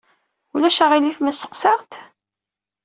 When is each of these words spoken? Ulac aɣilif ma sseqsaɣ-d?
Ulac 0.55 0.77
aɣilif 0.83 1.17
ma 1.21 1.31
sseqsaɣ-d? 1.33 1.91